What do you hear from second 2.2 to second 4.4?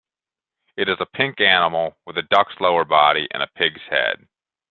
duck's lower body and a pig's head.